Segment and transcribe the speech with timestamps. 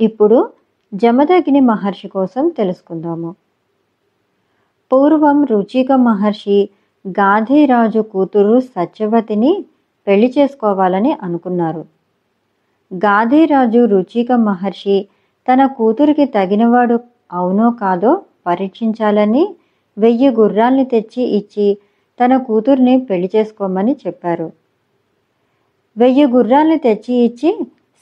[0.00, 0.38] ఇప్పుడు
[0.92, 3.30] జమదగ్ని మహర్షి కోసం తెలుసుకుందాము.
[4.90, 6.58] పూర్వం రుచిక మహర్షి
[7.04, 9.52] గాంధీరాజు కూతురు సత్యవతిని
[10.06, 11.82] పెళ్ళి చేసుకోవాలని అనుకున్నారు.
[12.90, 14.96] గాంధీరాజు రుచిక మహర్షి
[15.48, 16.96] తన కూతురికి తగినవాడు
[17.32, 18.12] అవునో కాదో
[18.46, 19.44] పరీక్షించాలని
[19.96, 21.68] వెయ్యి గుర్రాల్ని తెచ్చి ఇచ్చి
[22.20, 24.48] తన కూతుర్ని పెళ్ళి చేసుకోమని చెప్పారు.
[25.96, 27.50] వెయ్యి గుర్రాల్ని తెచ్చి ఇచ్చి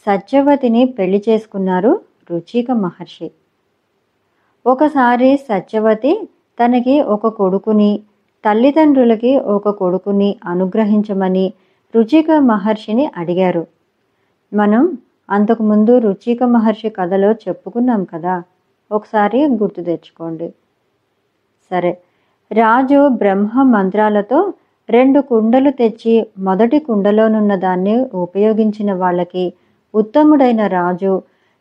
[0.06, 2.00] సత్యవతిని పెళ్ళి చేసుకున్నారు
[2.30, 3.30] రుచిక మహర్షి.
[4.66, 6.28] ఒకసారి సత్యవతి
[6.58, 8.00] తనకి ఒక కొడుకుని
[8.44, 11.52] తల్లిదండ్రులకి ఒక కొడుకుని అనుగ్రహించమని
[11.94, 13.66] రుచిక మహర్షిని అడిగారు.
[14.52, 14.98] మనం
[15.30, 18.42] అంతకుముందు రుచిక మహర్షి కథలో చెప్పుకున్నాం కదా
[18.90, 20.48] ఒకసారి గుర్తు తెచ్చుకోండి.
[21.70, 21.92] సరే
[22.52, 24.52] రాజు బ్రహ్మ మంత్రాలతో
[24.88, 29.52] రెండు కుండలు తెచ్చి మొదటి కుండలోనున్న దాన్ని ఉపయోగించిన వాళ్ళకి
[30.00, 31.12] ఉత్తముడైన రాజు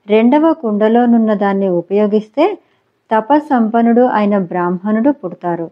[0.07, 2.45] రెండవ కుండలోనున్న దాన్ని ఉపయోగిస్తే
[3.11, 5.67] తపస్సంపన్నుడు అయిన బ్రాహ్మణుడు పుడతారు.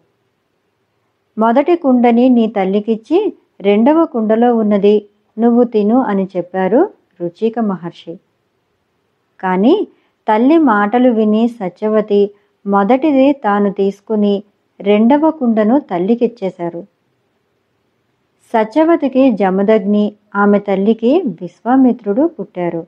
[1.38, 3.20] మొదటి కుండని నీ తల్లికిచ్చి
[3.62, 4.96] రెండవ కుండలో ఉన్నది
[5.38, 6.82] నువ్వు తిను అని చెప్పారు
[7.22, 8.14] రుచిక మహర్షి.
[9.40, 9.76] కానీ
[10.28, 12.22] తల్లి మాటలు విని సత్యవతి
[12.66, 14.36] మొదటిది తాను తీసుకుని
[14.80, 16.82] రెండవ కుండను తల్లికిచ్చేశారు.
[18.54, 22.88] సత్యవతికి జమదగ్ని ఆమె తల్లికి విశ్వామిత్రుడు పుట్టారు.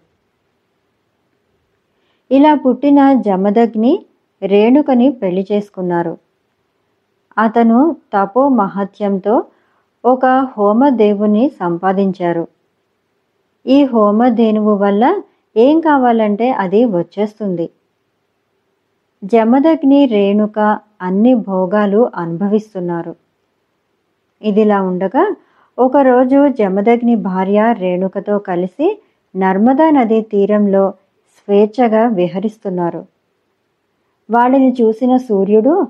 [2.32, 4.06] ఇలా పుట్టిన జమదగ్ని
[4.42, 6.18] రేణుకని పెళ్ళి చేసుకున్నారు.
[7.38, 9.44] అతను తపో మహత్యంతో
[10.06, 10.26] ఒక
[10.58, 12.48] హోమదేవుని సంపాదించారు.
[13.66, 15.22] ఈ హోమధేనువు వల్ల
[15.58, 17.70] ఏం కావాలంటే అది వచ్చేస్తుంది.
[19.24, 23.16] జమదగ్ని రేణుక అన్ని భోగాలు అనుభవిస్తున్నారు.
[24.42, 25.36] ఇదిలా ఉండగా
[25.78, 29.02] ఒకరోజు జమదగ్ని భార్య రేణుకతో కలిసి
[29.36, 30.94] నర్మదా నది తీరంలో
[31.38, 33.06] స్వేచ్ఛగా విహరిస్తున్నారు.
[34.30, 35.88] వాళ్ళని చూసిన సూర్యుడు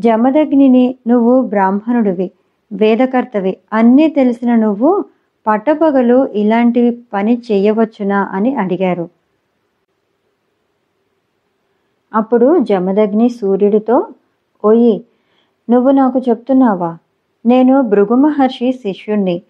[0.00, 2.30] జమదగ్నిని నువ్వు బ్రాహ్మణుడివి
[2.72, 5.04] వేదకర్తవి అన్నీ తెలిసిన నువ్వు
[5.46, 6.82] పట్టపగలు ఇలాంటి
[7.12, 8.22] పని చేయవచ్చునా?
[8.32, 9.08] అని అడిగారు.
[12.14, 14.06] అప్పుడు జమదగ్ని సూర్యుడితో
[14.64, 15.04] ఓయి
[15.70, 16.90] నువ్వు నాకు చెప్తున్నావా?
[17.46, 19.42] నేను భృగు మహర్షి శిష్యుణ్ణి.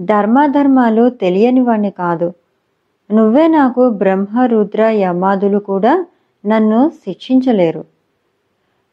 [0.00, 2.32] ధర్మాధర్మాలు తెలియనివాణ్ణి కాదు.
[3.12, 6.06] నువ్వే నాకు బ్రహ్మ రుద్ర యమాదులు కూడా
[6.46, 7.84] నన్ను శిక్షించలేరు.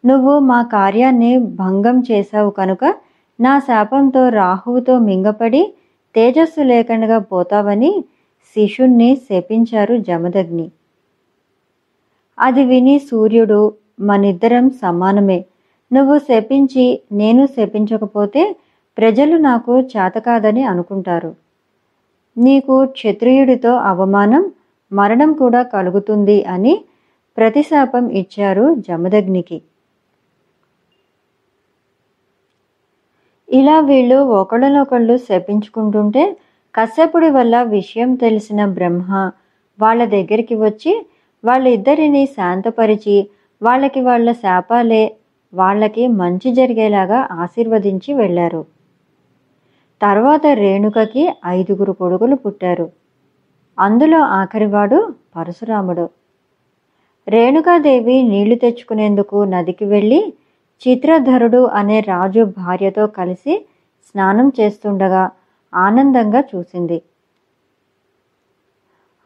[0.06, 2.96] నువ్వు మా కార్యాన్ని భంగం చేశావు కనుక
[3.40, 5.74] నా శాపంతో రాహువుతో మింగపడి
[6.16, 8.04] తేజస్సు లేకుండా పోతావని
[8.46, 10.72] శిష్యుణ్ణి శపించారు జమదగ్ని.
[12.40, 15.46] అది విని సూర్యుడు మనిద్దరం సమానమే.
[15.94, 18.44] నువ్వు శపించి నేను శపించకపోతే
[18.98, 21.32] ప్రజలు నాకు చేతకాదని అనుకుంటారు.
[22.38, 24.44] నీకు క్షత్రియుడితో అవమానం
[24.92, 26.74] మరణం కూడా కలుగుతుంది అని
[27.38, 29.58] ప్రతిశాపం ఇచ్చారు జమదగ్నికి.
[33.50, 36.24] ఇలా వీళ్ళు ఒకళ్ళనొకళ్ళు శపించుకుంటుంటే
[36.76, 39.12] కశ్యపుడి వల్ల విషయం తెలిసిన బ్రహ్మ
[39.80, 40.94] వాళ్ళ దగ్గరికి వచ్చి
[41.44, 43.18] వాళ్ళిద్దరిని శాంతపరిచి
[43.62, 45.04] వాళ్ళకి వాళ్ళ శాపాలే
[45.54, 48.66] వాళ్ళకి మంచి జరిగేలాగా ఆశీర్వదించి వెళ్ళారు.
[50.02, 52.92] తర్వాత రేణుకకి ఐదుగురు కొడుకులు పుట్టారు.
[53.80, 56.10] అందులో ఆఖరివాడు పరశురాముడు.
[57.28, 60.34] రేణుకాదేవి నీళ్ళు తెచ్చుకునేందుకు నదికి వెళ్ళి
[60.82, 63.66] చిత్రధరుడు అనే రాజు భార్యతో కలిసి
[64.08, 65.30] స్నానం చేస్తుండగా
[65.74, 67.04] ఆనందంగా చూసింది.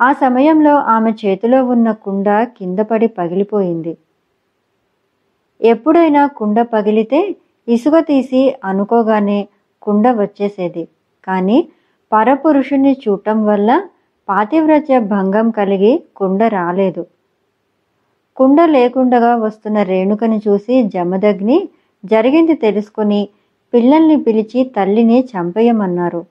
[0.02, 3.98] ఆ సమయంలో ఆమె చేతిలో ఉన్న కుండ కింద పడి పగిలిపోయింది.
[5.62, 7.36] ఎప్పుడైనా కుండ పగిలితే
[7.68, 9.48] ఇసుక తీసి అనుకోగానే
[9.82, 10.88] కుండ వచ్చేసేది.
[11.28, 11.68] కానీ
[12.14, 13.84] పరపురుషుణ్ణి చూడటం వల్ల
[14.30, 17.06] పాతివ్రత్య భంగం కలిగి కుండ రాలేదు.
[18.38, 21.70] కుండ లేకుండగా వస్తున్న రేణుకని చూసి జమదగ్ని
[22.06, 23.30] జరిగింది తెలుసుకుని
[23.74, 26.26] పిల్లల్ని పిలిచి తల్లిని చంపేయమన్నారు.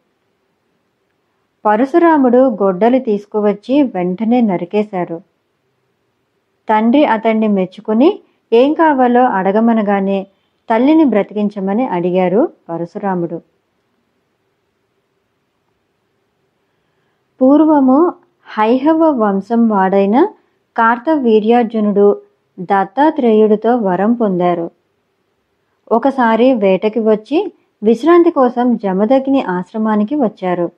[1.64, 5.20] పరశురాముడు గొడ్డలు తీసుకువచ్చి వెంటనే నరికేశారు.
[6.68, 8.20] తండ్రి అతన్ని మెచ్చుకుని
[8.52, 10.26] ఏం కావాలో అడగమనగానే
[10.70, 13.40] తల్లిని బ్రతికించమని అడిగారు పరశురాముడు.
[17.40, 18.12] పూర్వము
[18.48, 20.28] హైహవ వంశం వాడైన
[20.76, 22.22] కార్తవీర్యార్జునుడు
[22.60, 24.70] దత్తాత్రేయుడితో వరం పొందారు.
[25.92, 27.52] ఒకసారి వేటకి వచ్చి
[27.82, 30.72] విశ్రాంతి కోసం జమదగ్ని ఆశ్రమానికి వచ్చారు.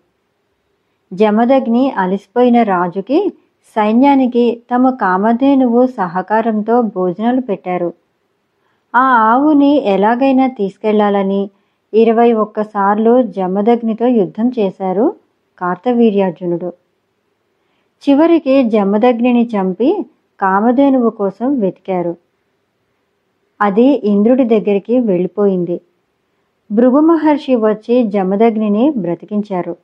[1.13, 3.33] జమదగ్ని అలసిపోయిన రాజుకి
[3.77, 7.93] సైన్యానికి తమ కామధేనువు సహకారంతో భోజనాలు పెట్టారు.
[8.95, 11.51] ఆ ఆవుని ఎలాగైనా తీసుకెళ్ళాలని
[11.95, 15.17] ఇరవై ఒక్కసార్లు జమదగ్నితో యుద్ధం చేశారు
[15.59, 16.73] కార్తవీర్యార్జునుడు.
[18.03, 20.05] చివరికి జమదగ్నిని చంపి
[20.41, 22.17] కామధేనువు కోసం వెతికారు.
[23.61, 25.81] అది ఇంద్రుడి దగ్గరికి వెళ్ళిపోయింది.
[26.73, 29.77] భృగు మహర్షి వచ్చి జమదగ్నిని బ్రతికించారు.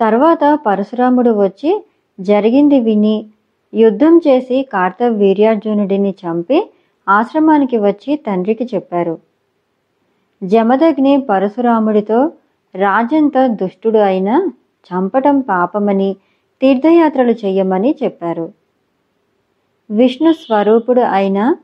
[0.00, 1.84] తర్వాత పరశురాముడు వచ్చి
[2.20, 3.26] జరిగింది విని
[3.74, 6.58] యుద్ధం చేసి కార్తవీర్యార్జునుడిని చంపి
[7.08, 9.18] ఆశ్రమానికి వచ్చి తండ్రికి చెప్పారు.
[10.42, 12.32] జమదగ్ని పరశురాముడితో
[12.74, 14.52] రాజంత దుష్టుడు అయినా
[14.90, 16.16] చంపటం పాపమని
[16.62, 18.52] తీర్థయాత్రలు చెయ్యమని చెప్పారు.
[19.90, 21.56] విష్ణు స్వరూపుడు అయిన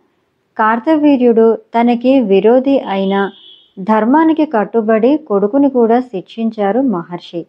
[0.57, 3.31] కార్తవీర్యుడు తనకి విరోధి అయిన
[3.79, 7.47] ధర్మానికి కట్టుబడి కొడుకుని కూడా శిక్షించారు మహర్షి.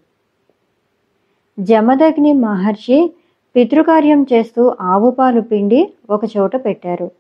[1.60, 3.12] జమదగ్ని మహర్షి
[3.56, 7.12] పితృకార్యం చేస్తూ ఆవుపాలు పిండి ఒకచోట పెట్టారు.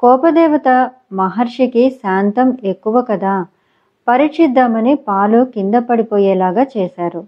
[0.00, 3.46] కోపదేవత మహర్షికి శాంతం ఎక్కువ కదా
[4.08, 7.24] పరీక్షిద్దామని పాలు కింద పడిపోయేలాగా చేశారు.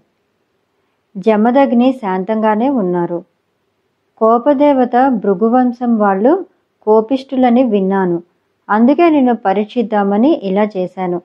[1.17, 3.23] జమదగ్ని శాంతంగానే ఉన్నారు.
[4.17, 6.45] కోపదేవత భృగువంశం వాళ్ళు
[6.81, 8.23] కోపిష్ఠులని విన్నాను.
[8.69, 11.19] అందుకే నేను పరీక్షిద్దామని ఇలా చేశాను.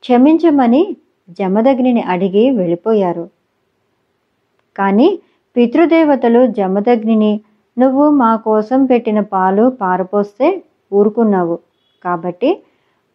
[0.00, 0.96] క్షమించమని
[1.30, 3.35] జమదగ్నిని అడిగి వెళ్ళిపోయారు.
[4.76, 5.18] కానీ
[5.56, 7.40] పితృదేవతలు జమదగ్నిని
[7.78, 10.62] నువ్వు మా కోసం పెట్టిన పాలు పారపోస్తే
[10.92, 11.58] ఊరుకున్నావు.
[12.04, 12.50] కాబట్టి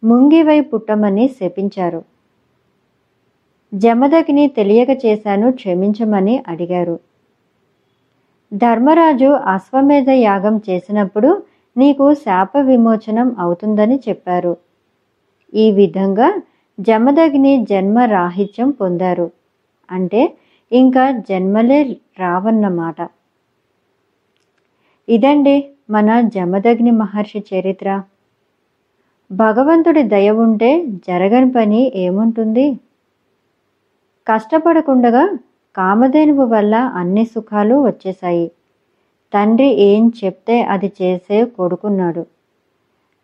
[0.04, 2.02] ముంగివై పుట్టమని శపించారు.
[3.74, 7.00] జమదగ్ని తెలియక చేశాను క్షమించమని అడిగారు.
[8.54, 11.44] ధర్మరాజు అశ్వమేధ యాగం చేసినప్పుడు
[11.78, 14.58] నీకు శాప విమోచనం అవుతుందని చెప్పారు.
[15.54, 16.28] ఈ విధంగా
[16.80, 19.32] జమదగ్ని జన్మ రాహిత్యం పొందారు.
[19.92, 20.22] అంటే
[20.72, 23.10] ఇంకా జన్మలే రావన్నమాట.
[25.10, 28.02] ఇదండి మన జమదగ్ని మహర్షి చరిత్ర.
[29.32, 32.80] భగవంతుడి దయ ఉంటే జరగని పని ఏముంటుంది?
[34.28, 35.38] కష్టపడకుండగా
[35.76, 38.52] కామధేనువు వల్ల అన్ని సుఖాలు వచ్చేశాయి.
[39.34, 42.26] తండ్రి ఏం చెప్తే అది చేసే కొడుకున్నాడు.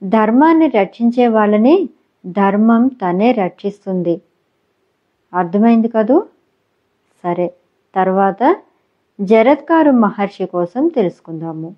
[0.03, 1.89] ధర్మాన్ని రక్షించే వాళ్ళని
[2.25, 4.21] ధర్మం తనే రక్షిస్తుంది.
[5.33, 6.25] అర్థమైంది కదూ?
[7.23, 7.47] సరే
[7.93, 8.41] తర్వాత
[9.19, 11.69] జరత్కారు మహర్షి కోసం తెలుసుకుందాము.